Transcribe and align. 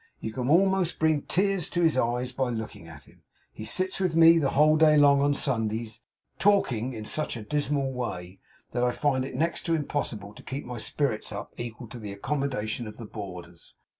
You 0.19 0.33
can 0.33 0.49
almost 0.49 0.97
bring 0.97 1.19
the 1.19 1.27
tears 1.27 1.67
into 1.67 1.83
his 1.83 1.95
eyes 1.95 2.31
by 2.31 2.49
looking 2.49 2.87
at 2.87 3.03
him. 3.03 3.21
He 3.53 3.65
sits 3.65 3.99
with 3.99 4.15
me 4.15 4.39
the 4.39 4.49
whole 4.57 4.75
day 4.75 4.97
long 4.97 5.21
on 5.21 5.35
Sundays, 5.35 6.01
talking 6.39 6.93
in 6.93 7.05
such 7.05 7.37
a 7.37 7.43
dismal 7.43 7.93
way 7.93 8.39
that 8.71 8.83
I 8.83 8.89
find 8.89 9.23
it 9.23 9.35
next 9.35 9.61
to 9.67 9.75
impossible 9.75 10.33
to 10.33 10.41
keep 10.41 10.65
my 10.65 10.79
spirits 10.79 11.31
up 11.31 11.53
equal 11.55 11.87
to 11.89 11.99
the 11.99 12.13
accommodation 12.13 12.87
of 12.87 12.97
the 12.97 13.05
boarders. 13.05 13.75